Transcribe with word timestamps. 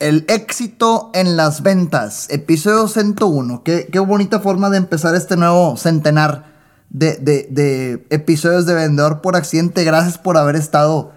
el 0.00 0.24
éxito 0.28 1.10
en 1.14 1.36
las 1.36 1.62
ventas, 1.62 2.26
episodio 2.30 2.88
101. 2.88 3.62
Qué, 3.62 3.88
qué 3.92 3.98
bonita 3.98 4.40
forma 4.40 4.70
de 4.70 4.78
empezar 4.78 5.14
este 5.14 5.36
nuevo 5.36 5.76
centenar 5.76 6.50
de, 6.88 7.16
de, 7.18 8.06
episodios 8.10 8.66
de 8.66 8.74
Vendedor 8.74 9.20
por 9.20 9.36
Accidente. 9.36 9.84
Gracias 9.84 10.18
por 10.18 10.36
haber 10.36 10.56
estado 10.56 11.12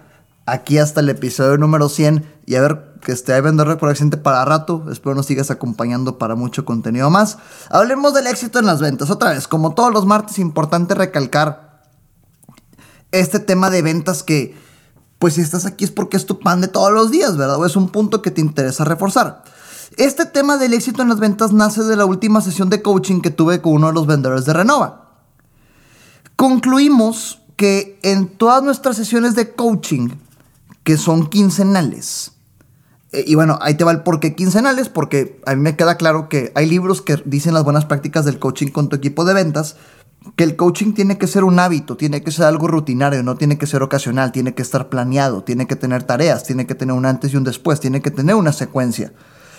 aquí 0.46 0.78
hasta 0.78 1.00
el 1.00 1.08
episodio 1.08 1.56
número 1.56 1.88
100 1.88 2.24
y 2.46 2.54
a 2.54 2.60
ver 2.60 2.94
que 3.00 3.12
esté 3.12 3.32
ahí 3.32 3.40
Vendedor 3.40 3.78
por 3.78 3.88
Accidente 3.88 4.18
para 4.18 4.44
rato. 4.44 4.84
Espero 4.92 5.14
nos 5.14 5.26
sigas 5.26 5.50
acompañando 5.50 6.18
para 6.18 6.34
mucho 6.34 6.66
contenido 6.66 7.08
más. 7.08 7.38
Hablemos 7.70 8.12
del 8.12 8.26
éxito 8.26 8.58
en 8.58 8.66
las 8.66 8.80
ventas. 8.80 9.10
Otra 9.10 9.30
vez, 9.30 9.48
como 9.48 9.74
todos 9.74 9.92
los 9.92 10.04
martes, 10.04 10.38
importante 10.38 10.94
recalcar 10.94 11.82
este 13.12 13.38
tema 13.38 13.70
de 13.70 13.80
ventas 13.80 14.22
que 14.22 14.54
pues 15.18 15.34
si 15.34 15.40
estás 15.40 15.66
aquí 15.66 15.84
es 15.84 15.90
porque 15.90 16.16
es 16.16 16.26
tu 16.26 16.38
pan 16.38 16.60
de 16.60 16.68
todos 16.68 16.92
los 16.92 17.10
días, 17.10 17.36
¿verdad? 17.36 17.56
O 17.56 17.66
es 17.66 17.76
un 17.76 17.88
punto 17.88 18.22
que 18.22 18.30
te 18.30 18.40
interesa 18.40 18.84
reforzar. 18.84 19.44
Este 19.96 20.26
tema 20.26 20.56
del 20.56 20.74
éxito 20.74 21.02
en 21.02 21.08
las 21.08 21.20
ventas 21.20 21.52
nace 21.52 21.82
de 21.84 21.96
la 21.96 22.04
última 22.04 22.40
sesión 22.40 22.68
de 22.68 22.82
coaching 22.82 23.20
que 23.20 23.30
tuve 23.30 23.60
con 23.60 23.74
uno 23.74 23.88
de 23.88 23.92
los 23.92 24.06
vendedores 24.06 24.44
de 24.44 24.52
Renova. 24.52 25.12
Concluimos 26.36 27.40
que 27.56 27.98
en 28.02 28.28
todas 28.28 28.62
nuestras 28.62 28.96
sesiones 28.96 29.36
de 29.36 29.54
coaching, 29.54 30.08
que 30.82 30.96
son 30.96 31.28
quincenales, 31.28 32.32
eh, 33.14 33.24
y 33.28 33.36
bueno, 33.36 33.58
ahí 33.62 33.74
te 33.74 33.84
va 33.84 33.92
el 33.92 34.02
por 34.02 34.18
qué 34.18 34.34
quincenales, 34.34 34.88
porque 34.88 35.40
a 35.46 35.54
mí 35.54 35.62
me 35.62 35.76
queda 35.76 35.96
claro 35.96 36.28
que 36.28 36.50
hay 36.56 36.68
libros 36.68 37.00
que 37.00 37.22
dicen 37.24 37.54
las 37.54 37.62
buenas 37.62 37.84
prácticas 37.84 38.24
del 38.24 38.40
coaching 38.40 38.68
con 38.68 38.88
tu 38.88 38.96
equipo 38.96 39.24
de 39.24 39.34
ventas, 39.34 39.76
que 40.36 40.44
el 40.44 40.56
coaching 40.56 40.92
tiene 40.92 41.18
que 41.18 41.26
ser 41.26 41.44
un 41.44 41.58
hábito, 41.58 41.96
tiene 41.96 42.22
que 42.22 42.30
ser 42.30 42.46
algo 42.46 42.66
rutinario, 42.66 43.22
no 43.22 43.36
tiene 43.36 43.58
que 43.58 43.66
ser 43.66 43.82
ocasional, 43.82 44.32
tiene 44.32 44.54
que 44.54 44.62
estar 44.62 44.88
planeado, 44.88 45.44
tiene 45.44 45.66
que 45.66 45.76
tener 45.76 46.02
tareas, 46.02 46.44
tiene 46.44 46.66
que 46.66 46.74
tener 46.74 46.94
un 46.94 47.06
antes 47.06 47.32
y 47.32 47.36
un 47.36 47.44
después, 47.44 47.80
tiene 47.80 48.00
que 48.02 48.10
tener 48.10 48.34
una 48.34 48.52
secuencia. 48.52 49.12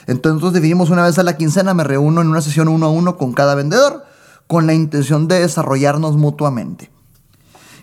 Entonces 0.08 0.54
definimos 0.54 0.90
una 0.90 1.04
vez 1.04 1.18
a 1.18 1.24
la 1.24 1.38
quincena, 1.38 1.74
me 1.74 1.84
reúno 1.84 2.22
en 2.22 2.28
una 2.28 2.42
sesión 2.42 2.68
uno 2.68 2.88
a 2.88 2.90
uno 2.90 3.18
con 3.18 3.34
cada 3.34 3.56
vendedor 3.56 4.04
con 4.48 4.68
la 4.68 4.74
intención 4.74 5.28
de 5.28 5.40
desarrollarnos 5.40 6.18
mutuamente. 6.18 6.92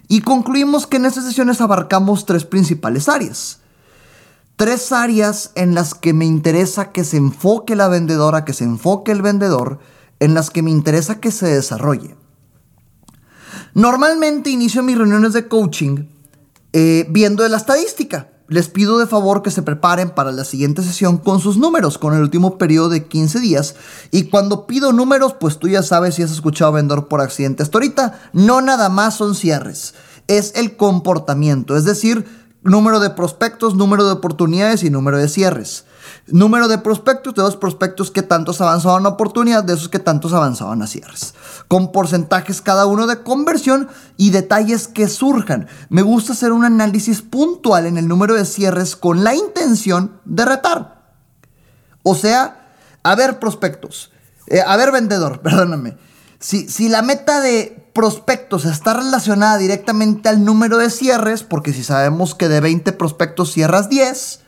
Y 0.08 0.20
concluimos 0.20 0.86
que 0.86 0.98
en 0.98 1.06
estas 1.06 1.24
sesiones 1.24 1.60
abarcamos 1.60 2.26
tres 2.26 2.44
principales 2.44 3.08
áreas. 3.08 3.60
Tres 4.56 4.92
áreas 4.92 5.50
en 5.54 5.74
las 5.74 5.94
que 5.94 6.12
me 6.12 6.24
interesa 6.24 6.92
que 6.92 7.04
se 7.04 7.16
enfoque 7.16 7.74
la 7.74 7.88
vendedora, 7.88 8.44
que 8.44 8.52
se 8.52 8.64
enfoque 8.64 9.10
el 9.10 9.22
vendedor, 9.22 9.78
en 10.20 10.34
las 10.34 10.50
que 10.50 10.62
me 10.62 10.70
interesa 10.70 11.18
que 11.18 11.32
se 11.32 11.46
desarrolle. 11.46 12.14
Normalmente 13.74 14.50
inicio 14.50 14.82
mis 14.82 14.98
reuniones 14.98 15.32
de 15.32 15.48
coaching 15.48 16.04
eh, 16.72 17.06
viendo 17.10 17.46
la 17.48 17.56
estadística. 17.56 18.28
Les 18.48 18.68
pido 18.68 18.98
de 18.98 19.06
favor 19.06 19.42
que 19.42 19.50
se 19.50 19.62
preparen 19.62 20.10
para 20.10 20.30
la 20.30 20.44
siguiente 20.44 20.82
sesión 20.82 21.16
con 21.16 21.40
sus 21.40 21.56
números, 21.56 21.96
con 21.96 22.12
el 22.12 22.20
último 22.20 22.58
periodo 22.58 22.90
de 22.90 23.06
15 23.06 23.40
días. 23.40 23.76
Y 24.10 24.24
cuando 24.24 24.66
pido 24.66 24.92
números, 24.92 25.34
pues 25.40 25.58
tú 25.58 25.68
ya 25.68 25.82
sabes 25.82 26.16
si 26.16 26.22
has 26.22 26.32
escuchado 26.32 26.72
vendedor 26.72 27.08
por 27.08 27.22
accidente 27.22 27.62
hasta 27.62 27.78
ahorita, 27.78 28.20
no 28.34 28.60
nada 28.60 28.90
más 28.90 29.16
son 29.16 29.34
cierres, 29.34 29.94
es 30.28 30.52
el 30.54 30.76
comportamiento, 30.76 31.76
es 31.76 31.84
decir, 31.84 32.26
número 32.62 33.00
de 33.00 33.10
prospectos, 33.10 33.74
número 33.74 34.04
de 34.04 34.12
oportunidades 34.12 34.82
y 34.82 34.90
número 34.90 35.16
de 35.16 35.28
cierres. 35.28 35.84
Número 36.28 36.68
de 36.68 36.78
prospectos, 36.78 37.34
de 37.34 37.42
dos 37.42 37.56
prospectos 37.56 38.12
que 38.12 38.22
tantos 38.22 38.60
avanzaban 38.60 39.04
a 39.06 39.10
oportunidad, 39.10 39.64
de 39.64 39.74
esos 39.74 39.88
que 39.88 39.98
tantos 39.98 40.32
avanzaban 40.32 40.80
a 40.80 40.86
cierres. 40.86 41.34
Con 41.66 41.90
porcentajes 41.90 42.60
cada 42.60 42.86
uno 42.86 43.08
de 43.08 43.22
conversión 43.22 43.88
y 44.16 44.30
detalles 44.30 44.86
que 44.86 45.08
surjan. 45.08 45.66
Me 45.88 46.02
gusta 46.02 46.32
hacer 46.32 46.52
un 46.52 46.64
análisis 46.64 47.22
puntual 47.22 47.86
en 47.86 47.98
el 47.98 48.06
número 48.06 48.34
de 48.34 48.44
cierres 48.44 48.94
con 48.94 49.24
la 49.24 49.34
intención 49.34 50.20
de 50.24 50.44
retar. 50.44 51.02
O 52.04 52.14
sea, 52.14 52.68
a 53.02 53.14
ver 53.16 53.40
prospectos, 53.40 54.12
eh, 54.46 54.62
a 54.64 54.76
ver 54.76 54.92
vendedor, 54.92 55.40
perdóname. 55.42 55.96
Si, 56.38 56.68
si 56.68 56.88
la 56.88 57.02
meta 57.02 57.40
de 57.40 57.90
prospectos 57.92 58.64
está 58.64 58.94
relacionada 58.94 59.58
directamente 59.58 60.28
al 60.28 60.44
número 60.44 60.78
de 60.78 60.90
cierres, 60.90 61.42
porque 61.42 61.72
si 61.72 61.82
sabemos 61.82 62.34
que 62.34 62.48
de 62.48 62.60
20 62.60 62.92
prospectos 62.92 63.52
cierras 63.52 63.88
10, 63.88 64.41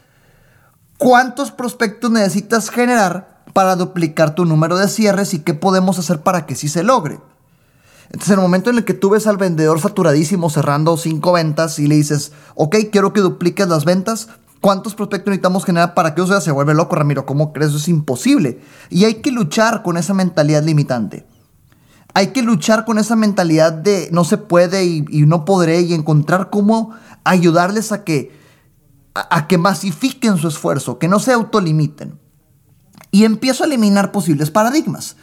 ¿cuántos 1.05 1.51
prospectos 1.51 2.11
necesitas 2.11 2.71
generar 2.71 3.43
para 3.53 3.77
duplicar 3.77 4.35
tu 4.35 4.47
número 4.47 4.79
de 4.79 4.89
cierres 4.89 5.35
y 5.35 5.41
qué 5.41 5.53
podemos 5.53 5.99
hacer 5.99 6.23
para 6.23 6.47
que 6.47 6.55
sí 6.55 6.67
se 6.67 6.83
logre? 6.83 7.21
Entonces, 8.07 8.31
en 8.31 8.39
el 8.39 8.41
momento 8.41 8.71
en 8.71 8.79
el 8.79 8.87
que 8.87 8.95
tú 8.95 9.11
ves 9.11 9.27
al 9.27 9.37
vendedor 9.37 9.79
saturadísimo 9.79 10.49
cerrando 10.49 10.97
5 10.97 11.33
ventas 11.33 11.79
y 11.79 11.89
le 11.89 11.97
dices, 11.97 12.33
ok, 12.55 12.77
quiero 12.91 13.13
que 13.13 13.21
dupliques 13.21 13.69
las 13.69 13.85
ventas, 13.85 14.29
¿cuántos 14.63 14.95
prospectos 14.95 15.27
necesitamos 15.27 15.67
generar 15.67 15.93
para 15.93 16.15
que 16.15 16.23
eso 16.23 16.41
se 16.41 16.51
vuelve 16.53 16.73
loco, 16.73 16.97
Ramiro? 16.97 17.27
¿Cómo 17.27 17.53
crees? 17.53 17.75
Es 17.75 17.89
imposible. 17.89 18.63
Y 18.89 19.05
hay 19.05 19.17
que 19.17 19.31
luchar 19.31 19.83
con 19.83 19.99
esa 19.99 20.15
mentalidad 20.15 20.63
limitante. 20.63 21.27
Hay 22.15 22.29
que 22.29 22.41
luchar 22.41 22.87
con 22.87 22.99
esa 22.99 23.15
mentalidad 23.15 23.75
de 23.75 24.09
no 24.11 24.25
se 24.25 24.39
puede 24.39 24.87
y, 24.87 25.03
no 25.27 25.45
podré 25.45 25.83
y 25.83 25.93
encontrar 25.93 26.49
cómo 26.49 26.93
ayudarles 27.25 27.93
a 27.93 28.05
que, 28.05 28.43
a, 29.15 29.47
que 29.47 29.59
masifiquen 29.59 30.37
su 30.39 30.49
esfuerzo, 30.49 30.99
que 30.99 31.09
no 31.09 31.19
se 31.19 31.33
autolimiten. 31.33 32.19
Y 33.11 33.25
empiezo 33.25 33.63
a 33.63 33.67
eliminar 33.67 34.13
posibles 34.13 34.51
paradigmas. 34.51 35.17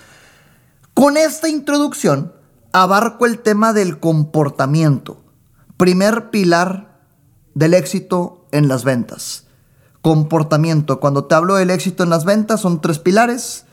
Con 0.94 1.18
esta 1.18 1.50
introducción 1.50 2.34
abarco 2.72 3.26
el 3.26 3.40
tema 3.40 3.74
del 3.74 4.00
comportamiento. 4.00 5.22
Primer 5.78 6.30
pilar 6.30 7.02
del 7.54 7.74
éxito 7.74 8.48
en 8.52 8.68
las 8.68 8.84
ventas. 8.84 9.46
Comportamiento. 10.02 11.00
Cuando 11.00 11.26
te 11.26 11.36
hablo 11.36 11.56
del 11.56 11.70
éxito 11.70 12.04
en 12.04 12.10
las 12.10 12.24
ventas 12.24 12.62
son 12.62 12.82
tres 12.82 13.00
pilares 13.00 13.66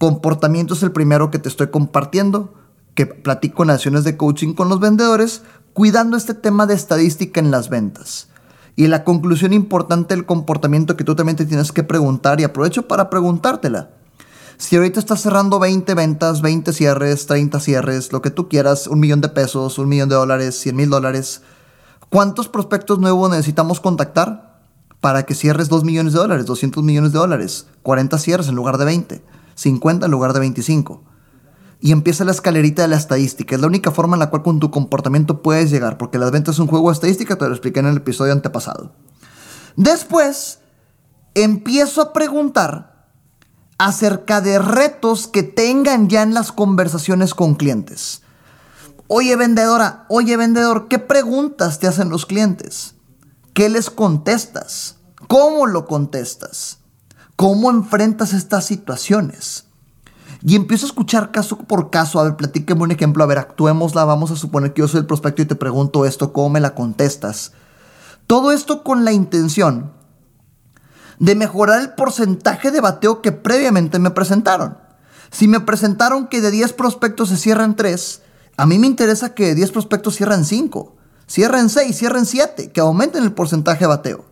Comportamiento 0.00 0.72
es 0.72 0.82
el 0.82 0.92
primero 0.92 1.30
que 1.30 1.38
te 1.38 1.50
estoy 1.50 1.66
compartiendo, 1.66 2.54
que 2.94 3.04
platico 3.04 3.64
en 3.64 3.68
acciones 3.68 4.02
de 4.02 4.16
coaching 4.16 4.54
con 4.54 4.70
los 4.70 4.80
vendedores, 4.80 5.42
cuidando 5.74 6.16
este 6.16 6.32
tema 6.32 6.64
de 6.64 6.72
estadística 6.72 7.38
en 7.38 7.50
las 7.50 7.68
ventas. 7.68 8.28
Y 8.76 8.86
la 8.86 9.04
conclusión 9.04 9.52
importante 9.52 10.14
del 10.14 10.26
comportamiento 10.26 10.96
que 10.96 11.04
tú 11.04 11.14
también 11.14 11.36
te 11.36 11.46
tienes 11.46 11.72
que 11.72 11.82
preguntar 11.82 12.40
y 12.40 12.44
aprovecho 12.44 12.88
para 12.88 13.10
preguntártela. 13.10 13.90
Si 14.60 14.76
ahorita 14.76 15.00
estás 15.00 15.22
cerrando 15.22 15.58
20 15.58 15.94
ventas, 15.94 16.42
20 16.42 16.72
cierres, 16.72 17.26
30 17.26 17.60
cierres, 17.60 18.12
lo 18.12 18.20
que 18.20 18.30
tú 18.30 18.48
quieras, 18.48 18.86
un 18.86 19.00
millón 19.00 19.22
de 19.22 19.30
pesos, 19.30 19.78
un 19.78 19.88
millón 19.88 20.10
de 20.10 20.16
dólares, 20.16 20.58
100 20.60 20.76
mil 20.76 20.90
dólares, 20.90 21.40
¿cuántos 22.10 22.48
prospectos 22.48 22.98
nuevos 22.98 23.30
necesitamos 23.30 23.80
contactar 23.80 24.60
para 25.00 25.24
que 25.24 25.34
cierres 25.34 25.70
2 25.70 25.84
millones 25.84 26.12
de 26.12 26.18
dólares, 26.18 26.44
200 26.44 26.84
millones 26.84 27.12
de 27.12 27.18
dólares, 27.18 27.68
40 27.82 28.18
cierres 28.18 28.48
en 28.48 28.54
lugar 28.54 28.76
de 28.76 28.84
20? 28.84 29.22
50 29.54 30.06
en 30.06 30.12
lugar 30.12 30.34
de 30.34 30.40
25. 30.40 31.02
Y 31.80 31.92
empieza 31.92 32.24
la 32.24 32.32
escalerita 32.32 32.82
de 32.82 32.88
la 32.88 32.96
estadística. 32.96 33.54
Es 33.54 33.60
la 33.60 33.66
única 33.66 33.90
forma 33.90 34.16
en 34.16 34.20
la 34.20 34.30
cual 34.30 34.42
con 34.42 34.60
tu 34.60 34.70
comportamiento 34.70 35.42
puedes 35.42 35.70
llegar, 35.70 35.96
porque 35.96 36.18
las 36.18 36.30
ventas 36.30 36.56
es 36.56 36.58
un 36.58 36.66
juego 36.66 36.88
de 36.88 36.94
estadística, 36.94 37.36
te 37.36 37.46
lo 37.46 37.52
expliqué 37.52 37.80
en 37.80 37.86
el 37.86 37.96
episodio 37.98 38.32
antepasado. 38.32 38.92
Después, 39.76 40.58
empiezo 41.34 42.02
a 42.02 42.12
preguntar 42.12 43.08
acerca 43.78 44.42
de 44.42 44.58
retos 44.58 45.26
que 45.26 45.42
tengan 45.42 46.08
ya 46.08 46.22
en 46.22 46.34
las 46.34 46.52
conversaciones 46.52 47.32
con 47.32 47.54
clientes. 47.54 48.20
Oye 49.06 49.34
vendedora, 49.36 50.04
oye 50.08 50.36
vendedor, 50.36 50.86
¿qué 50.88 50.98
preguntas 50.98 51.78
te 51.78 51.86
hacen 51.88 52.10
los 52.10 52.26
clientes? 52.26 52.94
¿Qué 53.54 53.70
les 53.70 53.88
contestas? 53.88 54.98
¿Cómo 55.28 55.66
lo 55.66 55.86
contestas? 55.86 56.78
¿Cómo 57.36 57.70
enfrentas 57.70 58.34
estas 58.34 58.66
situaciones? 58.66 59.64
Y 60.42 60.56
empiezo 60.56 60.86
a 60.86 60.88
escuchar 60.88 61.32
caso 61.32 61.58
por 61.58 61.90
caso. 61.90 62.18
A 62.18 62.24
ver, 62.24 62.36
platíqueme 62.36 62.82
un 62.82 62.90
ejemplo. 62.90 63.22
A 63.22 63.26
ver, 63.26 63.38
actuémosla. 63.38 64.04
Vamos 64.04 64.30
a 64.30 64.36
suponer 64.36 64.72
que 64.72 64.80
yo 64.80 64.88
soy 64.88 65.00
el 65.00 65.06
prospecto 65.06 65.42
y 65.42 65.46
te 65.46 65.54
pregunto 65.54 66.06
esto. 66.06 66.32
¿Cómo 66.32 66.50
me 66.50 66.60
la 66.60 66.74
contestas? 66.74 67.52
Todo 68.26 68.52
esto 68.52 68.82
con 68.82 69.04
la 69.04 69.12
intención 69.12 69.92
de 71.18 71.34
mejorar 71.34 71.80
el 71.80 71.92
porcentaje 71.94 72.70
de 72.70 72.80
bateo 72.80 73.20
que 73.20 73.32
previamente 73.32 73.98
me 73.98 74.10
presentaron. 74.10 74.78
Si 75.30 75.46
me 75.46 75.60
presentaron 75.60 76.26
que 76.26 76.40
de 76.40 76.50
10 76.50 76.72
prospectos 76.72 77.28
se 77.28 77.36
cierran 77.36 77.76
3, 77.76 78.22
a 78.56 78.66
mí 78.66 78.78
me 78.78 78.86
interesa 78.86 79.34
que 79.34 79.46
de 79.46 79.54
10 79.54 79.70
prospectos 79.70 80.16
cierren 80.16 80.44
5, 80.44 80.96
cierren 81.28 81.68
6, 81.68 81.96
cierren 81.96 82.26
7, 82.26 82.72
que 82.72 82.80
aumenten 82.80 83.22
el 83.22 83.32
porcentaje 83.32 83.80
de 83.80 83.86
bateo. 83.88 84.24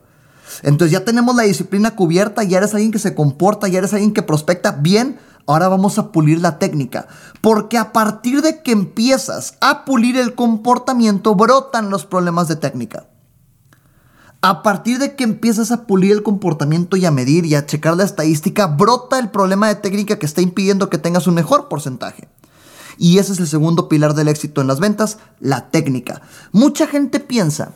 Entonces 0.63 0.93
ya 0.93 1.05
tenemos 1.05 1.37
la 1.37 1.45
disciplina 1.45 1.95
cubierta, 1.95 2.43
ya 2.43 2.59
eres 2.59 2.75
alguien 2.75 2.91
que 2.91 2.99
se 2.99 3.15
comporta, 3.15 3.69
ya 3.69 3.79
eres 3.79 3.93
alguien 3.93 4.13
que 4.13 4.23
prospecta 4.23 4.73
bien, 4.73 5.19
ahora 5.49 5.69
vamos 5.69 5.99
a 5.99 6.13
pulir 6.13 6.41
la 6.41 6.59
técnica. 6.59 7.09
Porque 7.41 7.79
a 7.79 7.93
partir 7.93 8.43
de 8.43 8.63
que 8.63 8.73
empiezas 8.73 9.57
a 9.61 9.85
pulir 9.85 10.17
el 10.17 10.35
comportamiento, 10.35 11.35
brotan 11.35 11.91
los 11.91 12.05
problemas 12.05 12.49
de 12.49 12.57
técnica. 12.57 13.07
A 14.41 14.63
partir 14.63 14.99
de 14.99 15.17
que 15.17 15.25
empiezas 15.25 15.73
a 15.73 15.87
pulir 15.87 16.13
el 16.13 16.23
comportamiento 16.23 16.97
y 16.97 17.07
a 17.07 17.11
medir 17.11 17.45
y 17.47 17.57
a 17.57 17.67
checar 17.67 17.97
la 17.97 18.05
estadística, 18.05 18.67
brota 18.67 19.19
el 19.19 19.31
problema 19.31 19.67
de 19.67 19.75
técnica 19.75 20.19
que 20.19 20.27
está 20.27 20.43
impidiendo 20.43 20.91
que 20.91 20.99
tengas 20.99 21.27
un 21.27 21.35
mejor 21.35 21.69
porcentaje. 21.69 22.29
Y 22.99 23.19
ese 23.19 23.33
es 23.33 23.41
el 23.41 23.49
segundo 23.49 23.89
pilar 23.89 24.15
del 24.15 24.29
éxito 24.29 24.61
en 24.61 24.67
las 24.67 24.81
ventas, 24.81 25.19
la 25.41 25.71
técnica. 25.71 26.21
Mucha 26.53 26.87
gente 26.87 27.21
piensa 27.21 27.73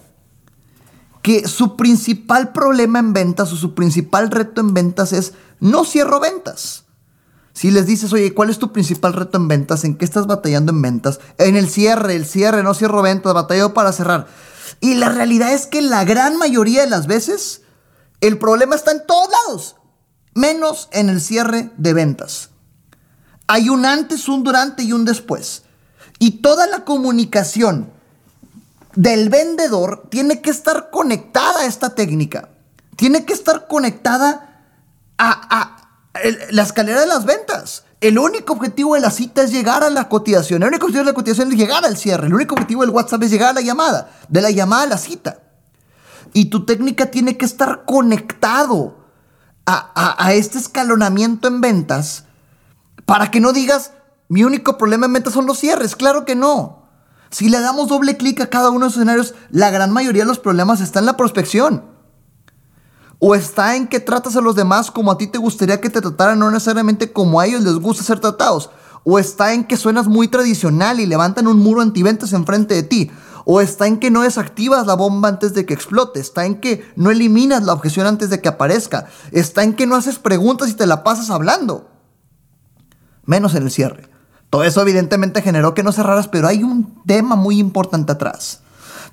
que 1.22 1.48
su 1.48 1.76
principal 1.76 2.52
problema 2.52 2.98
en 2.98 3.12
ventas 3.12 3.52
o 3.52 3.56
su 3.56 3.74
principal 3.74 4.30
reto 4.30 4.60
en 4.60 4.74
ventas 4.74 5.12
es 5.12 5.32
no 5.58 5.84
cierro 5.84 6.20
ventas. 6.20 6.81
Si 7.52 7.70
les 7.70 7.86
dices, 7.86 8.12
oye, 8.12 8.34
¿cuál 8.34 8.50
es 8.50 8.58
tu 8.58 8.72
principal 8.72 9.12
reto 9.12 9.36
en 9.36 9.48
ventas? 9.48 9.84
¿En 9.84 9.96
qué 9.96 10.04
estás 10.04 10.26
batallando 10.26 10.72
en 10.72 10.80
ventas? 10.80 11.20
En 11.38 11.56
el 11.56 11.68
cierre, 11.68 12.14
el 12.16 12.26
cierre, 12.26 12.62
no 12.62 12.74
cierro 12.74 13.02
ventas, 13.02 13.34
batallo 13.34 13.74
para 13.74 13.92
cerrar. 13.92 14.26
Y 14.80 14.94
la 14.94 15.10
realidad 15.10 15.52
es 15.52 15.66
que 15.66 15.82
la 15.82 16.04
gran 16.04 16.36
mayoría 16.38 16.82
de 16.82 16.90
las 16.90 17.06
veces 17.06 17.62
el 18.22 18.38
problema 18.38 18.76
está 18.76 18.92
en 18.92 19.04
todos 19.04 19.28
lados, 19.30 19.76
menos 20.32 20.88
en 20.92 21.08
el 21.08 21.20
cierre 21.20 21.72
de 21.76 21.92
ventas. 21.92 22.50
Hay 23.48 23.68
un 23.68 23.84
antes, 23.84 24.28
un 24.28 24.44
durante 24.44 24.84
y 24.84 24.92
un 24.92 25.04
después. 25.04 25.64
Y 26.20 26.42
toda 26.42 26.68
la 26.68 26.84
comunicación 26.84 27.92
del 28.94 29.28
vendedor 29.28 30.06
tiene 30.08 30.40
que 30.40 30.50
estar 30.50 30.90
conectada 30.90 31.62
a 31.62 31.66
esta 31.66 31.96
técnica. 31.96 32.50
Tiene 32.94 33.24
que 33.24 33.32
estar 33.32 33.66
conectada 33.66 34.66
a, 35.18 35.81
la 36.50 36.62
escalera 36.62 37.00
de 37.00 37.06
las 37.06 37.24
ventas. 37.24 37.84
El 38.00 38.18
único 38.18 38.54
objetivo 38.54 38.94
de 38.94 39.00
la 39.00 39.10
cita 39.10 39.42
es 39.42 39.52
llegar 39.52 39.84
a 39.84 39.90
la 39.90 40.08
cotización. 40.08 40.62
El 40.62 40.68
único 40.68 40.86
objetivo 40.86 41.04
de 41.04 41.10
la 41.10 41.14
cotización 41.14 41.52
es 41.52 41.58
llegar 41.58 41.84
al 41.84 41.96
cierre. 41.96 42.26
El 42.26 42.34
único 42.34 42.54
objetivo 42.54 42.82
del 42.82 42.90
WhatsApp 42.90 43.22
es 43.22 43.30
llegar 43.30 43.50
a 43.50 43.54
la 43.54 43.60
llamada. 43.60 44.10
De 44.28 44.40
la 44.40 44.50
llamada 44.50 44.82
a 44.82 44.88
la 44.88 44.98
cita. 44.98 45.40
Y 46.32 46.46
tu 46.46 46.64
técnica 46.64 47.10
tiene 47.10 47.36
que 47.36 47.44
estar 47.44 47.84
conectado 47.84 48.98
a 49.64 50.32
este 50.32 50.58
escalonamiento 50.58 51.46
en 51.46 51.60
ventas 51.60 52.24
para 53.06 53.30
que 53.30 53.40
no 53.40 53.52
digas, 53.52 53.92
mi 54.28 54.44
único 54.44 54.78
problema 54.78 55.06
en 55.06 55.12
ventas 55.12 55.34
son 55.34 55.46
los 55.46 55.58
cierres. 55.58 55.96
Claro 55.96 56.24
que 56.24 56.34
no. 56.34 56.82
Si 57.30 57.48
le 57.48 57.60
damos 57.60 57.88
doble 57.88 58.16
clic 58.16 58.40
a 58.40 58.50
cada 58.50 58.70
uno 58.70 58.80
de 58.80 58.86
los 58.86 58.94
escenarios, 58.94 59.34
la 59.50 59.70
gran 59.70 59.90
mayoría 59.90 60.22
de 60.22 60.28
los 60.28 60.38
problemas 60.38 60.80
está 60.80 60.98
en 60.98 61.06
la 61.06 61.16
prospección. 61.16 61.91
O 63.24 63.36
está 63.36 63.76
en 63.76 63.86
que 63.86 64.00
tratas 64.00 64.34
a 64.34 64.40
los 64.40 64.56
demás 64.56 64.90
como 64.90 65.12
a 65.12 65.16
ti 65.16 65.28
te 65.28 65.38
gustaría 65.38 65.80
que 65.80 65.88
te 65.88 66.00
trataran, 66.00 66.40
no 66.40 66.50
necesariamente 66.50 67.12
como 67.12 67.38
a 67.38 67.46
ellos 67.46 67.62
les 67.62 67.74
gusta 67.74 68.02
ser 68.02 68.18
tratados. 68.18 68.70
O 69.04 69.16
está 69.16 69.52
en 69.52 69.62
que 69.62 69.76
suenas 69.76 70.08
muy 70.08 70.26
tradicional 70.26 70.98
y 70.98 71.06
levantan 71.06 71.46
un 71.46 71.60
muro 71.60 71.82
antiventas 71.82 72.32
enfrente 72.32 72.74
de 72.74 72.82
ti. 72.82 73.12
O 73.44 73.60
está 73.60 73.86
en 73.86 74.00
que 74.00 74.10
no 74.10 74.22
desactivas 74.22 74.88
la 74.88 74.94
bomba 74.94 75.28
antes 75.28 75.54
de 75.54 75.64
que 75.64 75.72
explote. 75.72 76.18
Está 76.18 76.46
en 76.46 76.60
que 76.60 76.84
no 76.96 77.12
eliminas 77.12 77.62
la 77.62 77.74
objeción 77.74 78.08
antes 78.08 78.28
de 78.28 78.40
que 78.40 78.48
aparezca. 78.48 79.06
Está 79.30 79.62
en 79.62 79.74
que 79.74 79.86
no 79.86 79.94
haces 79.94 80.18
preguntas 80.18 80.68
y 80.70 80.74
te 80.74 80.86
la 80.86 81.04
pasas 81.04 81.30
hablando. 81.30 81.88
Menos 83.24 83.54
en 83.54 83.62
el 83.62 83.70
cierre. 83.70 84.10
Todo 84.50 84.64
eso 84.64 84.82
evidentemente 84.82 85.42
generó 85.42 85.74
que 85.74 85.84
no 85.84 85.92
cerraras, 85.92 86.26
pero 86.26 86.48
hay 86.48 86.64
un 86.64 87.00
tema 87.06 87.36
muy 87.36 87.60
importante 87.60 88.10
atrás. 88.10 88.62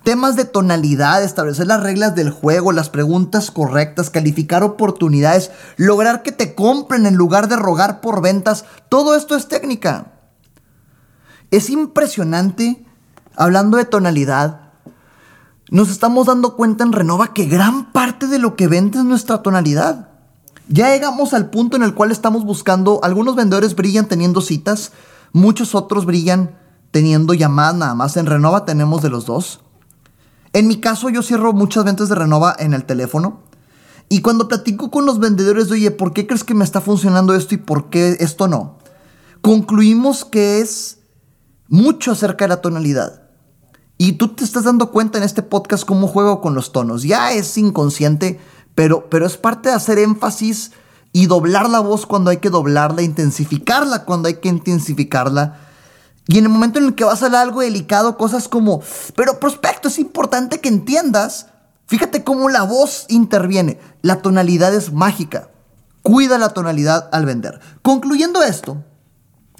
Temas 0.03 0.35
de 0.35 0.45
tonalidad, 0.45 1.23
establecer 1.23 1.67
las 1.67 1.83
reglas 1.83 2.15
del 2.15 2.31
juego, 2.31 2.71
las 2.71 2.89
preguntas 2.89 3.51
correctas, 3.51 4.09
calificar 4.09 4.63
oportunidades, 4.63 5.51
lograr 5.77 6.23
que 6.23 6.31
te 6.31 6.55
compren 6.55 7.05
en 7.05 7.15
lugar 7.15 7.47
de 7.47 7.57
rogar 7.57 8.01
por 8.01 8.21
ventas, 8.21 8.65
todo 8.87 9.15
esto 9.15 9.35
es 9.35 9.47
técnica. 9.47 10.13
Es 11.51 11.69
impresionante, 11.69 12.85
hablando 13.35 13.77
de 13.77 13.85
tonalidad, 13.85 14.71
nos 15.69 15.89
estamos 15.89 16.27
dando 16.27 16.55
cuenta 16.55 16.83
en 16.83 16.93
Renova 16.93 17.33
que 17.33 17.45
gran 17.45 17.91
parte 17.91 18.27
de 18.27 18.39
lo 18.39 18.55
que 18.55 18.67
vende 18.67 18.99
es 18.99 19.05
nuestra 19.05 19.43
tonalidad. 19.43 20.09
Ya 20.67 20.89
llegamos 20.89 21.33
al 21.33 21.49
punto 21.49 21.77
en 21.77 21.83
el 21.83 21.93
cual 21.93 22.11
estamos 22.11 22.45
buscando, 22.45 22.99
algunos 23.03 23.35
vendedores 23.35 23.75
brillan 23.75 24.07
teniendo 24.07 24.41
citas, 24.41 24.91
Muchos 25.31 25.75
otros 25.75 26.05
brillan 26.05 26.57
teniendo 26.91 27.33
llamadas 27.33 27.75
nada 27.75 27.95
más. 27.95 28.17
En 28.17 28.25
Renova 28.25 28.65
tenemos 28.65 29.01
de 29.01 29.09
los 29.09 29.25
dos. 29.25 29.61
En 30.53 30.67
mi 30.67 30.79
caso 30.79 31.09
yo 31.09 31.21
cierro 31.21 31.53
muchas 31.53 31.85
ventas 31.85 32.09
de 32.09 32.15
Renova 32.15 32.55
en 32.59 32.73
el 32.73 32.85
teléfono. 32.85 33.41
Y 34.09 34.21
cuando 34.21 34.47
platico 34.47 34.89
con 34.89 35.05
los 35.05 35.19
vendedores 35.19 35.67
de, 35.67 35.75
oye, 35.75 35.91
¿por 35.91 36.13
qué 36.13 36.25
crees 36.25 36.43
que 36.43 36.55
me 36.55 36.63
está 36.63 36.81
funcionando 36.81 37.35
esto 37.35 37.53
y 37.53 37.57
por 37.57 37.89
qué 37.89 38.17
esto 38.19 38.47
no? 38.47 38.79
Concluimos 39.41 40.25
que 40.25 40.59
es 40.61 40.97
mucho 41.67 42.11
acerca 42.11 42.45
de 42.45 42.49
la 42.49 42.61
tonalidad. 42.61 43.29
Y 43.99 44.13
tú 44.13 44.29
te 44.29 44.43
estás 44.43 44.63
dando 44.63 44.91
cuenta 44.91 45.17
en 45.17 45.23
este 45.23 45.43
podcast 45.43 45.85
cómo 45.85 46.07
juego 46.07 46.41
con 46.41 46.55
los 46.55 46.71
tonos. 46.71 47.03
Ya 47.03 47.33
es 47.33 47.57
inconsciente, 47.57 48.39
pero, 48.73 49.09
pero 49.09 49.27
es 49.27 49.37
parte 49.37 49.69
de 49.69 49.75
hacer 49.75 49.99
énfasis 49.99 50.71
y 51.11 51.27
doblar 51.27 51.69
la 51.69 51.79
voz 51.79 52.05
cuando 52.05 52.31
hay 52.31 52.37
que 52.37 52.49
doblarla, 52.49 53.01
intensificarla 53.01 54.05
cuando 54.05 54.27
hay 54.27 54.35
que 54.35 54.49
intensificarla. 54.49 55.59
Y 56.29 56.37
en 56.37 56.43
el 56.43 56.51
momento 56.51 56.77
en 56.77 56.85
el 56.85 56.93
que 56.93 57.03
vas 57.03 57.23
a 57.23 57.25
hablar 57.25 57.41
algo 57.41 57.61
delicado, 57.61 58.15
cosas 58.15 58.47
como, 58.47 58.83
pero 59.15 59.39
prospecto, 59.39 59.87
es 59.87 59.97
importante 59.97 60.59
que 60.59 60.69
entiendas. 60.69 61.47
Fíjate 61.87 62.23
cómo 62.23 62.49
la 62.49 62.61
voz 62.61 63.07
interviene. 63.09 63.79
La 64.03 64.21
tonalidad 64.21 64.71
es 64.75 64.93
mágica. 64.93 65.49
Cuida 66.03 66.37
la 66.37 66.49
tonalidad 66.49 67.09
al 67.11 67.25
vender. 67.25 67.59
Concluyendo 67.81 68.43
esto, 68.43 68.85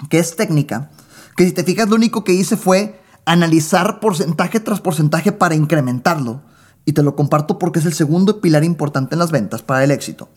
que 0.08 0.20
es 0.20 0.36
técnica, 0.36 0.92
que 1.36 1.44
si 1.44 1.50
te 1.50 1.64
fijas 1.64 1.88
lo 1.88 1.96
único 1.96 2.22
que 2.22 2.34
hice 2.34 2.56
fue 2.56 3.02
analizar 3.24 3.98
porcentaje 3.98 4.60
tras 4.60 4.80
porcentaje 4.80 5.32
para 5.32 5.56
incrementarlo. 5.56 6.42
Y 6.84 6.92
te 6.92 7.02
lo 7.02 7.16
comparto 7.16 7.58
porque 7.58 7.80
es 7.80 7.84
el 7.84 7.94
segundo 7.94 8.40
pilar 8.40 8.62
importante 8.62 9.16
en 9.16 9.18
las 9.18 9.32
ventas 9.32 9.62
para 9.62 9.82
el 9.82 9.90
éxito. 9.90 10.28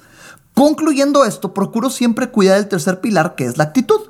Concluyendo 0.55 1.25
esto, 1.25 1.53
procuro 1.53 1.91
siempre 1.91 2.31
cuidar 2.31 2.57
el 2.57 2.69
tercer 2.69 3.01
pilar, 3.01 3.35
que 3.35 3.45
es 3.45 3.59
la 3.59 3.65
actitud. 3.65 4.01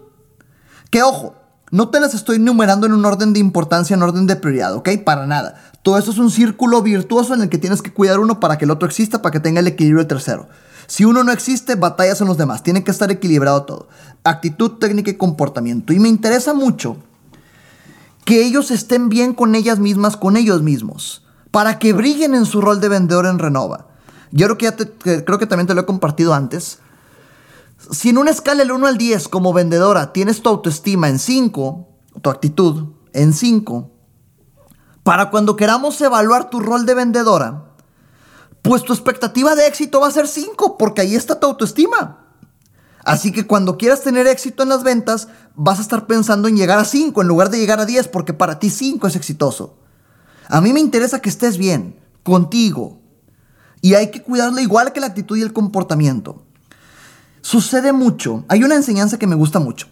Que 0.90 1.04
ojo, 1.04 1.43
no 1.74 1.90
te 1.90 2.00
las 2.00 2.14
estoy 2.14 2.36
enumerando 2.36 2.86
en 2.86 2.94
un 2.94 3.04
orden 3.04 3.34
de 3.34 3.40
importancia, 3.40 3.96
en 3.96 4.04
orden 4.04 4.28
de 4.28 4.36
prioridad, 4.36 4.76
¿ok? 4.76 4.90
Para 5.04 5.26
nada. 5.26 5.56
Todo 5.82 5.98
esto 5.98 6.12
es 6.12 6.20
un 6.20 6.30
círculo 6.30 6.84
virtuoso 6.84 7.34
en 7.34 7.42
el 7.42 7.50
que 7.50 7.58
tienes 7.58 7.82
que 7.82 7.92
cuidar 7.92 8.20
uno 8.20 8.40
para 8.40 8.60
que 8.60 8.66
el 8.66 8.72
otro 8.72 8.88
exista, 8.88 9.24
para 9.24 9.32
que 9.32 9.40
tenga 9.40 9.60
el 9.60 9.66
equilibrio 9.66 10.02
el 10.02 10.08
tercero. 10.08 10.48
Si 10.86 11.04
uno 11.04 11.24
no 11.24 11.32
existe, 11.32 11.74
batallas 11.74 12.22
en 12.22 12.28
los 12.28 12.38
demás. 12.38 12.62
Tiene 12.62 12.84
que 12.84 12.92
estar 12.92 13.10
equilibrado 13.10 13.64
todo. 13.64 13.88
Actitud, 14.24 14.74
técnica 14.74 15.10
y 15.10 15.16
comportamiento. 15.16 15.94
Y 15.94 16.00
me 16.00 16.10
interesa 16.10 16.54
mucho 16.54 16.98
que 18.24 18.46
ellos 18.46 18.70
estén 18.70 19.10
bien 19.10 19.34
con 19.34 19.56
ellas 19.56 19.80
mismas, 19.80 20.16
con 20.16 20.38
ellos 20.38 20.62
mismos, 20.62 21.24
para 21.50 21.80
que 21.80 21.92
brillen 21.92 22.36
en 22.36 22.46
su 22.46 22.62
rol 22.62 22.82
de 22.82 22.90
vendedor 22.90 23.26
en 23.26 23.40
Renova. 23.40 23.88
Yo 24.30 24.46
creo 24.46 24.58
que, 24.60 24.86
ya 25.06 25.26
creo 25.26 25.40
que 25.40 25.48
también 25.48 25.66
te 25.66 25.74
lo 25.74 25.82
he 25.82 25.86
compartido 25.88 26.36
antes. 26.36 26.78
Si 27.92 28.10
en 28.10 28.18
una 28.18 28.32
escala 28.32 28.60
del 28.60 28.72
1 28.72 28.88
al 28.88 28.98
10 28.98 29.28
como 29.28 29.54
vendedora 29.54 30.14
tienes 30.14 30.42
tu 30.42 30.50
autoestima 30.50 31.10
en 31.10 31.20
5, 31.20 31.88
tu 32.22 32.30
actitud 32.30 32.94
en 33.14 33.34
5, 33.34 33.92
para 35.04 35.30
cuando 35.30 35.56
queramos 35.56 36.00
evaluar 36.02 36.50
tu 36.50 36.60
rol 36.60 36.86
de 36.86 36.94
vendedora, 36.94 37.66
pues 38.62 38.84
tu 38.84 38.94
expectativa 38.94 39.56
de 39.56 39.68
éxito 39.68 40.00
va 40.00 40.08
a 40.08 40.12
ser 40.12 40.28
5, 40.28 40.78
porque 40.78 41.02
ahí 41.02 41.16
está 41.16 41.40
tu 41.40 41.48
autoestima. 41.48 42.20
Así 43.04 43.34
que 43.34 43.46
cuando 43.46 43.78
quieras 43.78 44.02
tener 44.02 44.28
éxito 44.28 44.64
en 44.64 44.70
las 44.70 44.84
ventas, 44.84 45.28
vas 45.56 45.80
a 45.80 45.82
estar 45.82 46.08
pensando 46.08 46.48
en 46.48 46.56
llegar 46.56 46.80
a 46.80 46.86
5 46.86 47.22
en 47.22 47.28
lugar 47.28 47.50
de 47.50 47.60
llegar 47.60 47.82
a 47.82 47.86
10, 47.86 48.08
porque 48.08 48.34
para 48.34 48.60
ti 48.60 48.70
5 48.70 49.06
es 49.08 49.18
exitoso. 49.18 49.78
A 50.48 50.62
mí 50.62 50.72
me 50.72 50.80
interesa 50.80 51.20
que 51.20 51.30
estés 51.30 51.58
bien, 51.58 52.00
contigo, 52.24 53.02
y 53.82 53.96
hay 53.96 54.12
que 54.12 54.24
cuidarla 54.24 54.62
igual 54.62 54.94
que 54.94 55.02
la 55.02 55.08
actitud 55.08 55.36
y 55.36 55.42
el 55.42 55.52
comportamiento. 55.52 56.46
Sucede 57.44 57.92
mucho. 57.92 58.46
Hay 58.48 58.64
una 58.64 58.76
enseñanza 58.76 59.20
que 59.20 59.28
me 59.28 59.36
gusta 59.36 59.60
mucho, 59.60 59.88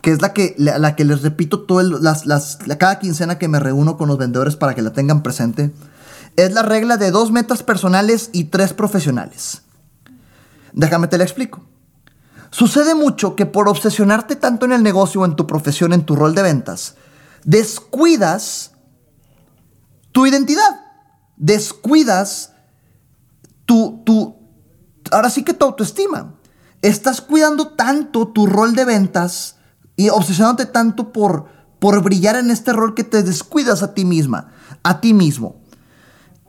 que 0.00 0.10
es 0.10 0.22
la 0.22 0.32
que, 0.32 0.54
la, 0.56 0.96
que 0.96 1.04
les 1.04 1.20
repito 1.20 1.60
todo 1.60 1.82
las, 1.82 2.24
las, 2.24 2.58
cada 2.78 2.98
quincena 2.98 3.38
que 3.38 3.46
me 3.46 3.60
reúno 3.60 3.98
con 3.98 4.08
los 4.08 4.16
vendedores 4.16 4.56
para 4.56 4.74
que 4.74 4.80
la 4.80 4.94
tengan 4.94 5.22
presente. 5.22 5.70
Es 6.36 6.52
la 6.52 6.62
regla 6.62 6.96
de 6.96 7.10
dos 7.10 7.30
metas 7.30 7.62
personales 7.62 8.30
y 8.32 8.44
tres 8.44 8.72
profesionales. 8.72 9.60
Déjame 10.72 11.06
te 11.06 11.18
la 11.18 11.24
explico. 11.24 11.62
Sucede 12.50 12.94
mucho 12.94 13.36
que 13.36 13.44
por 13.44 13.68
obsesionarte 13.68 14.34
tanto 14.34 14.64
en 14.64 14.72
el 14.72 14.82
negocio 14.82 15.26
en 15.26 15.36
tu 15.36 15.46
profesión, 15.46 15.92
en 15.92 16.06
tu 16.06 16.16
rol 16.16 16.34
de 16.34 16.42
ventas, 16.42 16.94
descuidas 17.44 18.72
tu 20.10 20.26
identidad. 20.26 20.80
Descuidas 21.36 22.52
tu, 23.66 24.02
ahora 25.10 25.28
sí 25.28 25.44
que 25.44 25.52
tu 25.52 25.66
autoestima. 25.66 26.34
Estás 26.84 27.22
cuidando 27.22 27.68
tanto 27.68 28.28
tu 28.28 28.46
rol 28.46 28.74
de 28.74 28.84
ventas 28.84 29.56
y 29.96 30.10
obsesionándote 30.10 30.70
tanto 30.70 31.14
por, 31.14 31.46
por 31.78 32.02
brillar 32.02 32.36
en 32.36 32.50
este 32.50 32.74
rol 32.74 32.94
que 32.94 33.04
te 33.04 33.22
descuidas 33.22 33.82
a 33.82 33.94
ti 33.94 34.04
misma, 34.04 34.52
a 34.82 35.00
ti 35.00 35.14
mismo. 35.14 35.62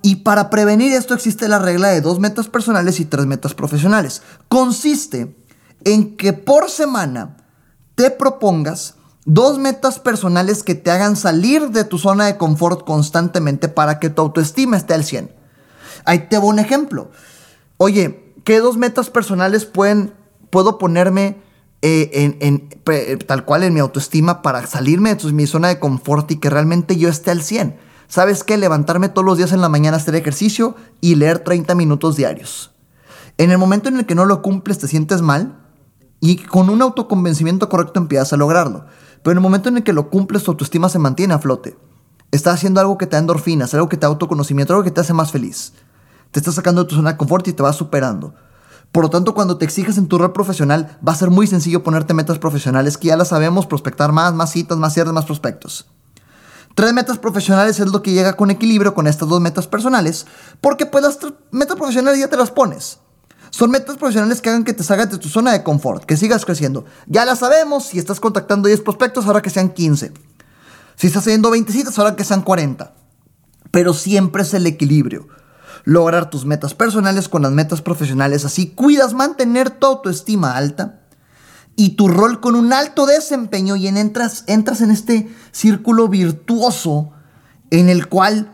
Y 0.02 0.18
para 0.18 0.50
prevenir 0.50 0.92
esto 0.92 1.14
existe 1.14 1.48
la 1.48 1.60
regla 1.60 1.88
de 1.88 2.02
dos 2.02 2.20
metas 2.20 2.50
personales 2.50 3.00
y 3.00 3.06
tres 3.06 3.26
metas 3.26 3.54
profesionales. 3.54 4.24
Consiste 4.50 5.42
en 5.86 6.18
que 6.18 6.34
por 6.34 6.70
semana 6.70 7.38
te 7.96 8.12
propongas 8.12 8.96
dos 9.24 9.58
metas 9.58 10.00
personales 10.00 10.64
que 10.64 10.76
te 10.76 10.92
hagan 10.92 11.16
salir 11.16 11.70
de 11.70 11.86
tu 11.86 11.98
zona 11.98 12.26
de 12.26 12.36
confort 12.36 12.84
constantemente 12.84 13.70
para 13.70 14.00
que 14.00 14.10
tu 14.10 14.22
autoestima 14.22 14.76
esté 14.76 14.96
al 14.96 15.06
100. 15.06 15.34
Ahí 16.04 16.28
te 16.28 16.38
voy 16.38 16.50
un 16.50 16.60
ejemplo. 16.60 17.10
Oye, 17.78 18.34
¿qué 18.44 18.60
dos 18.60 18.76
metas 18.76 19.10
personales 19.10 19.64
pueden, 19.64 20.14
puedo 20.56 20.78
ponerme 20.78 21.36
eh, 21.82 23.20
tal 23.28 23.44
cual 23.44 23.64
en 23.64 23.74
mi 23.74 23.82
autoestima 23.82 24.42
para 24.42 24.66
salirme 24.68 25.14
de 25.14 25.34
mi 25.34 25.48
zona 25.48 25.68
de 25.68 25.80
confort 25.80 26.32
y 26.32 26.38
que 26.38 26.50
realmente 26.50 26.96
yo 26.96 27.10
esté 27.10 27.32
al 27.32 27.42
100? 27.42 27.76
¿Sabes 28.08 28.46
qué? 28.46 28.56
Levantarme 28.56 29.10
todos 29.10 29.26
los 29.26 29.38
días 29.38 29.52
en 29.52 29.60
la 29.60 29.68
mañana 29.68 29.98
hacer 29.98 30.16
ejercicio 30.16 30.78
y 31.02 31.16
leer 31.16 31.40
30 31.40 31.76
minutos 31.76 32.16
diarios. 32.16 32.72
En 33.38 33.52
el 33.52 33.58
momento 33.58 33.90
en 33.90 33.98
el 33.98 34.06
que 34.06 34.16
no 34.16 34.24
lo 34.24 34.42
cumples 34.42 34.80
te 34.80 34.88
sientes 34.88 35.22
mal 35.22 35.58
y 36.22 36.38
con 36.38 36.70
un 36.70 36.82
autoconvencimiento 36.82 37.68
correcto 37.68 38.00
empiezas 38.00 38.32
a 38.32 38.38
lograrlo. 38.38 38.86
Pero 39.24 39.34
en 39.34 39.40
el 39.40 39.44
momento 39.44 39.68
en 39.68 39.76
el 39.76 39.84
que 39.84 39.92
lo 39.92 40.10
cumples, 40.10 40.44
tu 40.44 40.52
autoestima 40.52 40.88
se 40.88 41.00
mantiene 41.00 41.34
a 41.34 41.40
flote. 41.40 41.76
Estás 42.32 42.54
haciendo 42.54 42.80
algo 42.80 42.98
que 42.98 43.08
te 43.08 43.18
da 43.18 43.20
endorfinas, 43.20 43.74
algo 43.74 43.90
que 43.90 43.98
te 43.98 44.04
da 44.04 44.08
autoconocimiento, 44.08 44.72
algo 44.72 44.86
que 44.86 44.92
te 44.92 45.02
hace 45.02 45.12
más 45.12 45.34
feliz. 45.34 45.74
Te 46.32 46.40
estás 46.40 46.56
sacando 46.56 46.84
de 46.84 46.88
tu 46.88 46.96
zona 46.96 47.12
de 47.12 47.18
confort 47.18 47.46
y 47.50 47.52
te 47.52 47.62
vas 47.62 47.76
superando. 47.76 48.34
Por 48.96 49.04
lo 49.04 49.10
tanto, 49.10 49.34
cuando 49.34 49.58
te 49.58 49.66
exiges 49.66 49.98
en 49.98 50.08
tu 50.08 50.18
rol 50.18 50.32
profesional, 50.32 50.98
va 51.06 51.12
a 51.12 51.18
ser 51.18 51.30
muy 51.30 51.48
sencillo 51.48 51.84
ponerte 51.84 52.14
metas 52.14 52.40
profesionales 52.40 52.98
que 52.98 53.10
ya 53.10 53.18
las 53.18 53.28
sabemos, 53.28 53.66
prospectar 53.66 54.14
más, 54.14 54.34
más 54.34 54.54
citas, 54.54 54.78
más 54.78 54.94
cierres, 54.94 55.12
más 55.12 55.26
prospectos. 55.26 55.88
Tres 56.76 56.94
metas 56.94 57.18
profesionales 57.18 57.78
es 57.82 57.88
lo 57.88 58.02
que 58.02 58.14
llega 58.14 58.38
con 58.38 58.52
equilibrio 58.52 58.94
con 58.94 59.08
estas 59.08 59.28
dos 59.28 59.42
metas 59.42 59.68
personales, 59.68 60.26
porque 60.62 60.86
pues 60.86 61.04
las 61.04 61.20
metas 61.52 61.76
profesionales 61.76 62.22
ya 62.22 62.30
te 62.30 62.38
las 62.38 62.52
pones. 62.52 63.00
Son 63.50 63.70
metas 63.70 63.98
profesionales 63.98 64.40
que 64.40 64.48
hagan 64.48 64.64
que 64.64 64.72
te 64.72 64.82
salgas 64.82 65.12
de 65.12 65.18
tu 65.18 65.28
zona 65.28 65.52
de 65.52 65.62
confort, 65.62 66.06
que 66.06 66.16
sigas 66.16 66.46
creciendo. 66.46 66.86
Ya 67.06 67.26
la 67.26 67.36
sabemos, 67.36 67.88
si 67.88 68.00
estás 68.00 68.22
contactando 68.22 68.70
10 68.70 68.80
prospectos, 68.80 69.26
ahora 69.26 69.42
que 69.42 69.50
sean 69.50 69.74
15. 69.74 70.14
Si 70.96 71.08
estás 71.08 71.24
haciendo 71.24 71.52
20 71.52 71.70
citas, 71.74 72.00
ahora 72.00 72.16
que 72.16 72.24
sean 72.24 72.44
40. 72.44 72.94
Pero 73.72 73.94
siempre 73.94 74.44
es 74.44 74.54
el 74.54 74.66
equilibrio. 74.66 75.28
Lograr 75.86 76.30
tus 76.30 76.46
metas 76.46 76.74
personales 76.74 77.30
con 77.30 77.44
las 77.44 77.52
metas 77.52 77.82
profesionales. 77.82 78.44
Así 78.44 78.72
cuidas 78.72 79.14
mantener 79.14 79.70
tu 79.70 79.88
autoestima 79.88 80.58
alta 80.58 81.02
y 81.76 81.92
tu 81.92 82.08
rol 82.08 82.40
con 82.40 82.56
un 82.56 82.74
alto 82.74 83.06
desempeño 83.06 83.76
y 83.76 83.88
entras, 83.88 84.44
entras 84.48 84.82
en 84.82 84.92
este 84.92 85.30
círculo 85.52 86.08
virtuoso 86.08 87.12
en 87.70 87.90
el 87.90 88.08
cual, 88.08 88.52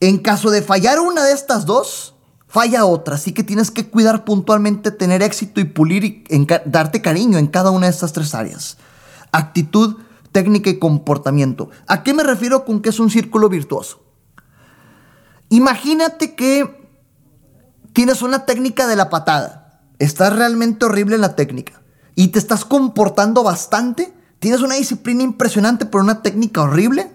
en 0.00 0.18
caso 0.18 0.50
de 0.50 0.62
fallar 0.62 1.00
una 1.00 1.24
de 1.24 1.32
estas 1.32 1.66
dos, 1.66 2.14
falla 2.46 2.84
otra, 2.84 3.14
así 3.14 3.32
que 3.32 3.42
tienes 3.42 3.70
que 3.70 3.88
cuidar 3.88 4.24
puntualmente, 4.24 4.90
tener 4.90 5.22
éxito 5.22 5.60
y 5.60 5.64
pulir 5.64 6.04
y 6.04 6.24
darte 6.66 7.02
cariño 7.02 7.38
en 7.38 7.46
cada 7.46 7.70
una 7.70 7.86
de 7.86 7.92
estas 7.92 8.12
tres 8.12 8.34
áreas. 8.34 8.76
Actitud, 9.32 9.96
técnica 10.32 10.70
y 10.70 10.78
comportamiento. 10.78 11.70
¿A 11.86 12.02
qué 12.02 12.14
me 12.14 12.22
refiero 12.22 12.64
con 12.64 12.80
que 12.80 12.90
es 12.90 13.00
un 13.00 13.10
círculo 13.10 13.48
virtuoso? 13.48 14.02
Imagínate 15.50 16.34
que 16.34 16.90
tienes 17.92 18.22
una 18.22 18.44
técnica 18.44 18.86
de 18.86 18.96
la 18.96 19.10
patada. 19.10 19.80
Estás 19.98 20.34
realmente 20.34 20.84
horrible 20.84 21.16
en 21.16 21.22
la 21.22 21.34
técnica 21.34 21.82
y 22.14 22.28
te 22.28 22.38
estás 22.38 22.64
comportando 22.64 23.42
bastante. 23.42 24.14
Tienes 24.38 24.60
una 24.60 24.76
disciplina 24.76 25.22
impresionante 25.22 25.86
por 25.86 26.02
una 26.02 26.22
técnica 26.22 26.62
horrible. 26.62 27.10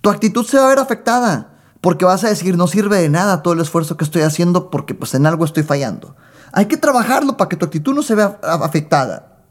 Tu 0.00 0.10
actitud 0.10 0.44
se 0.44 0.58
va 0.58 0.66
a 0.66 0.68
ver 0.68 0.78
afectada. 0.78 1.54
Porque 1.80 2.04
vas 2.04 2.24
a 2.24 2.28
decir, 2.28 2.56
no 2.56 2.66
sirve 2.66 2.96
de 2.98 3.08
nada 3.08 3.42
todo 3.42 3.54
el 3.54 3.60
esfuerzo 3.60 3.96
que 3.96 4.04
estoy 4.04 4.22
haciendo 4.22 4.70
porque 4.70 4.94
pues 4.94 5.14
en 5.14 5.26
algo 5.26 5.44
estoy 5.44 5.62
fallando. 5.62 6.16
Hay 6.52 6.66
que 6.66 6.76
trabajarlo 6.76 7.36
para 7.36 7.48
que 7.48 7.56
tu 7.56 7.66
actitud 7.66 7.94
no 7.94 8.02
se 8.02 8.14
vea 8.14 8.38
afectada. 8.42 9.44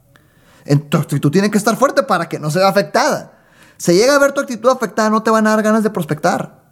En 0.66 0.90
tu 0.90 0.98
actitud 0.98 1.32
tiene 1.32 1.50
que 1.50 1.58
estar 1.58 1.78
fuerte 1.78 2.04
para 2.04 2.28
que 2.28 2.40
no 2.40 2.52
se 2.52 2.60
vea 2.60 2.68
afectada. 2.68 3.46
Si 3.78 3.94
llega 3.94 4.16
a 4.16 4.20
ver 4.20 4.34
tu 4.34 4.42
actitud 4.42 4.70
afectada, 4.70 5.10
no 5.10 5.24
te 5.24 5.32
van 5.32 5.48
a 5.48 5.52
dar 5.52 5.64
ganas 5.64 5.84
de 5.84 5.90
prospectar. 5.90 6.67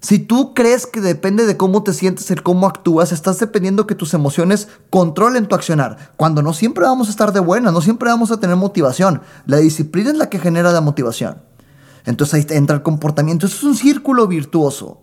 Si 0.00 0.18
tú 0.18 0.54
crees 0.54 0.86
que 0.86 1.02
depende 1.02 1.44
de 1.44 1.58
cómo 1.58 1.82
te 1.82 1.92
sientes, 1.92 2.30
el 2.30 2.42
cómo 2.42 2.66
actúas, 2.66 3.12
estás 3.12 3.38
dependiendo 3.38 3.86
que 3.86 3.94
tus 3.94 4.14
emociones 4.14 4.68
controlen 4.88 5.46
tu 5.46 5.54
accionar. 5.54 6.12
Cuando 6.16 6.40
no 6.42 6.54
siempre 6.54 6.84
vamos 6.84 7.08
a 7.08 7.10
estar 7.10 7.32
de 7.32 7.40
buena, 7.40 7.70
no 7.70 7.82
siempre 7.82 8.08
vamos 8.08 8.30
a 8.30 8.40
tener 8.40 8.56
motivación. 8.56 9.20
La 9.44 9.58
disciplina 9.58 10.10
es 10.10 10.16
la 10.16 10.30
que 10.30 10.38
genera 10.38 10.72
la 10.72 10.80
motivación. 10.80 11.42
Entonces 12.06 12.34
ahí 12.34 12.56
entra 12.56 12.76
el 12.76 12.82
comportamiento. 12.82 13.46
Eso 13.46 13.56
es 13.56 13.62
un 13.64 13.76
círculo 13.76 14.26
virtuoso. 14.26 15.02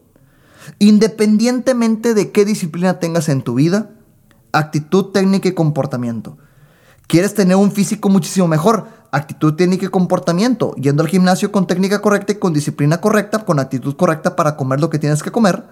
Independientemente 0.79 2.15
de 2.15 2.31
qué 2.31 2.43
disciplina 2.43 2.99
tengas 2.99 3.29
en 3.29 3.43
tu 3.43 3.53
vida, 3.53 3.91
actitud, 4.51 5.11
técnica 5.11 5.47
y 5.47 5.53
comportamiento. 5.53 6.37
¿Quieres 7.05 7.35
tener 7.35 7.55
un 7.55 7.71
físico 7.71 8.09
muchísimo 8.09 8.47
mejor? 8.47 8.87
Actitud, 9.11 9.53
técnica 9.53 9.85
y 9.85 9.89
comportamiento. 9.89 10.75
Yendo 10.75 11.03
al 11.03 11.09
gimnasio 11.09 11.51
con 11.51 11.67
técnica 11.67 12.01
correcta 12.01 12.33
y 12.33 12.35
con 12.35 12.53
disciplina 12.53 12.99
correcta, 12.99 13.45
con 13.45 13.59
actitud 13.59 13.95
correcta 13.95 14.35
para 14.35 14.55
comer 14.55 14.79
lo 14.79 14.89
que 14.89 14.99
tienes 14.99 15.23
que 15.23 15.31
comer 15.31 15.63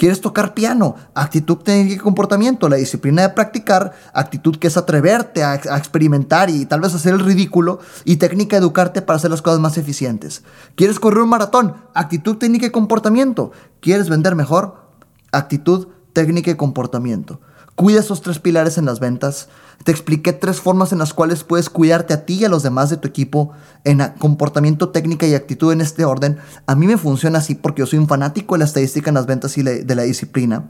¿Quieres 0.00 0.22
tocar 0.22 0.54
piano? 0.54 0.96
Actitud, 1.14 1.58
técnica 1.58 1.96
y 1.96 1.98
comportamiento. 1.98 2.70
La 2.70 2.76
disciplina 2.76 3.20
de 3.20 3.28
practicar, 3.28 3.92
actitud 4.14 4.56
que 4.56 4.68
es 4.68 4.78
atreverte 4.78 5.44
a, 5.44 5.56
experimentar 5.56 6.48
y 6.48 6.64
tal 6.64 6.80
vez 6.80 6.94
hacer 6.94 7.12
el 7.12 7.20
ridículo. 7.20 7.80
Y 8.06 8.16
técnica 8.16 8.56
educarte 8.56 9.02
para 9.02 9.18
hacer 9.18 9.30
las 9.30 9.42
cosas 9.42 9.60
más 9.60 9.76
eficientes. 9.76 10.42
¿Quieres 10.74 10.98
correr 10.98 11.20
un 11.20 11.28
maratón? 11.28 11.74
Actitud, 11.92 12.36
técnica 12.36 12.64
y 12.64 12.70
comportamiento. 12.70 13.52
¿Quieres 13.80 14.08
vender 14.08 14.36
mejor? 14.36 14.86
Actitud, 15.32 15.88
técnica 16.14 16.50
y 16.50 16.54
comportamiento. 16.54 17.42
Cuida 17.74 18.00
esos 18.00 18.22
tres 18.22 18.38
pilares 18.38 18.78
en 18.78 18.86
las 18.86 19.00
ventas. 19.00 19.50
Te 19.84 19.92
expliqué 19.92 20.32
tres 20.32 20.60
formas 20.60 20.92
en 20.92 20.98
las 20.98 21.14
cuales 21.14 21.42
puedes 21.42 21.70
cuidarte 21.70 22.12
a 22.12 22.26
ti 22.26 22.34
y 22.34 22.44
a 22.44 22.50
los 22.50 22.62
demás 22.62 22.90
de 22.90 22.98
tu 22.98 23.08
equipo 23.08 23.52
en 23.84 24.00
comportamiento, 24.18 24.90
técnica 24.90 25.26
y 25.26 25.34
actitud 25.34 25.72
en 25.72 25.80
este 25.80 26.04
orden. 26.04 26.38
A 26.66 26.74
mí 26.74 26.86
me 26.86 26.98
funciona 26.98 27.38
así 27.38 27.54
porque 27.54 27.80
yo 27.80 27.86
soy 27.86 27.98
un 27.98 28.08
fanático 28.08 28.54
de 28.54 28.58
la 28.58 28.64
estadística 28.66 29.10
en 29.10 29.14
las 29.14 29.26
ventas 29.26 29.56
y 29.56 29.62
de 29.62 29.94
la 29.94 30.02
disciplina. 30.02 30.68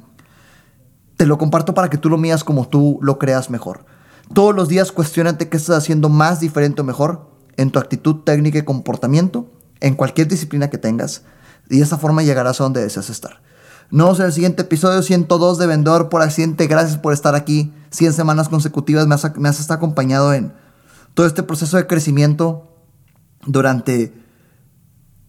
Te 1.16 1.26
lo 1.26 1.38
comparto 1.38 1.74
para 1.74 1.90
que 1.90 1.98
tú 1.98 2.08
lo 2.08 2.18
midas 2.18 2.44
como 2.44 2.68
tú 2.68 2.98
lo 3.02 3.18
creas 3.18 3.50
mejor. 3.50 3.84
Todos 4.32 4.54
los 4.54 4.68
días 4.68 4.92
cuestionate 4.92 5.48
qué 5.48 5.56
estás 5.56 5.76
haciendo 5.76 6.08
más 6.08 6.38
diferente 6.38 6.82
o 6.82 6.84
mejor 6.84 7.28
en 7.56 7.70
tu 7.70 7.78
actitud, 7.80 8.22
técnica 8.24 8.58
y 8.58 8.62
comportamiento, 8.62 9.50
en 9.80 9.96
cualquier 9.96 10.28
disciplina 10.28 10.70
que 10.70 10.78
tengas. 10.78 11.24
Y 11.68 11.78
de 11.78 11.82
esa 11.82 11.98
forma 11.98 12.22
llegarás 12.22 12.60
a 12.60 12.64
donde 12.64 12.80
deseas 12.80 13.10
estar. 13.10 13.42
Nos 13.90 14.06
vemos 14.06 14.20
en 14.20 14.26
el 14.26 14.32
siguiente 14.32 14.62
episodio 14.62 15.02
102 15.02 15.58
de 15.58 15.66
Vendedor 15.66 16.08
por 16.08 16.22
Accidente. 16.22 16.68
Gracias 16.68 16.96
por 16.96 17.12
estar 17.12 17.34
aquí. 17.34 17.72
100 17.90 18.12
semanas 18.12 18.48
consecutivas 18.48 19.06
me 19.06 19.14
has, 19.14 19.36
me 19.36 19.48
has 19.48 19.60
estado 19.60 19.78
acompañado 19.78 20.32
en 20.32 20.52
todo 21.14 21.26
este 21.26 21.42
proceso 21.42 21.76
de 21.76 21.86
crecimiento 21.86 22.76
durante 23.46 24.14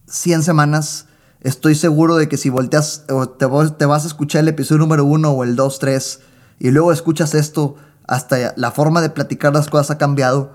100 0.06 0.42
semanas. 0.42 1.06
Estoy 1.40 1.74
seguro 1.74 2.16
de 2.16 2.28
que 2.28 2.36
si 2.36 2.50
volteas 2.50 3.04
o 3.10 3.28
te, 3.28 3.46
te 3.78 3.86
vas 3.86 4.04
a 4.04 4.06
escuchar 4.06 4.42
el 4.42 4.48
episodio 4.48 4.80
número 4.80 5.04
1 5.04 5.30
o 5.30 5.44
el 5.44 5.56
2, 5.56 5.78
3 5.78 6.20
y 6.60 6.70
luego 6.70 6.92
escuchas 6.92 7.34
esto, 7.34 7.76
hasta 8.06 8.54
la 8.56 8.70
forma 8.70 9.00
de 9.00 9.10
platicar 9.10 9.52
las 9.52 9.68
cosas 9.68 9.90
ha 9.90 9.98
cambiado. 9.98 10.52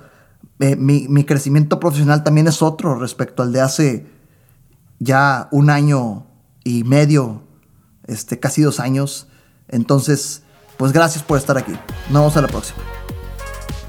Eh, 0.60 0.76
mi, 0.76 1.08
mi 1.10 1.26
crecimiento 1.26 1.80
profesional 1.80 2.24
también 2.24 2.48
es 2.48 2.62
otro 2.62 2.98
respecto 2.98 3.44
al 3.44 3.52
de 3.52 3.62
hace 3.62 4.08
ya 5.00 5.50
un 5.52 5.70
año 5.70 6.26
y 6.64 6.84
medio 6.84 7.44
este, 8.08 8.40
casi 8.40 8.62
dos 8.62 8.80
años. 8.80 9.28
Entonces, 9.68 10.44
pues 10.78 10.94
gracias 10.94 11.24
por 11.24 11.38
estar 11.38 11.58
aquí. 11.58 11.74
Nos 12.10 12.22
vemos 12.22 12.38
a 12.38 12.42
la 12.42 12.48
próxima. 12.48 12.80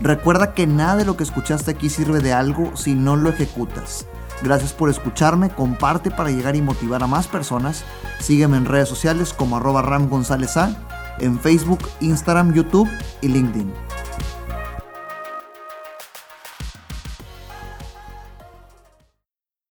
Recuerda 0.01 0.55
que 0.55 0.67
nada 0.67 0.97
de 0.97 1.05
lo 1.05 1.17
que 1.17 1.25
escuchaste 1.25 1.73
aquí 1.73 1.91
sirve 1.91 2.21
de 2.21 2.33
algo 2.33 2.77
si 2.77 2.95
no 2.95 3.17
lo 3.17 3.31
ejecutas. 3.31 4.07
Gracias 4.43 4.73
por 4.73 4.89
escucharme, 4.89 5.51
comparte 5.51 6.11
para 6.11 6.31
llegar 6.31 6.55
y 6.55 6.63
motivar 6.63 7.03
a 7.03 7.09
más 7.09 7.27
personas. 7.27 7.85
Sígueme 8.21 8.57
en 8.57 8.65
redes 8.65 8.89
sociales 8.89 9.33
como 9.33 9.57
arroba 9.57 9.83
Ram 9.83 10.09
González 10.09 10.57
A, 10.57 11.17
en 11.19 11.41
Facebook, 11.41 11.81
Instagram, 12.01 12.55
YouTube 12.55 12.89
y 13.21 13.29
LinkedIn. 13.29 13.88